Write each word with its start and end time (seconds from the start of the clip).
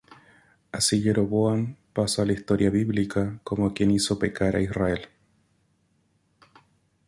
Así 0.71 0.99
Jeroboam 1.03 1.75
pasó 1.93 2.23
a 2.23 2.25
la 2.25 2.33
historia 2.33 2.71
bíblica 2.71 3.39
como 3.43 3.71
quien 3.75 3.91
hizo 3.91 4.17
pecar 4.17 4.55
a 4.55 4.59
Israel. 4.61 5.09